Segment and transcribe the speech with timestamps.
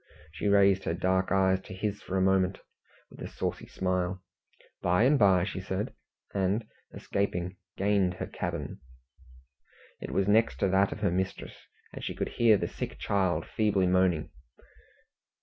[0.31, 2.57] She raised her dark eyes to his for a moment,
[3.11, 4.23] with a saucy smile.
[4.81, 5.93] "By and by," said she,
[6.39, 8.79] and escaping, gained her cabin.
[10.01, 11.53] It was next to that of her mistress,
[11.93, 14.31] and she could hear the sick child feebly moaning.